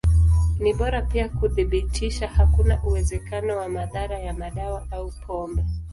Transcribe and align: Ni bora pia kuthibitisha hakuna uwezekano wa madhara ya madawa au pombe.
Ni 0.59 0.73
bora 0.73 1.01
pia 1.01 1.29
kuthibitisha 1.29 2.27
hakuna 2.27 2.83
uwezekano 2.83 3.57
wa 3.57 3.69
madhara 3.69 4.19
ya 4.19 4.33
madawa 4.33 4.87
au 4.91 5.11
pombe. 5.27 5.65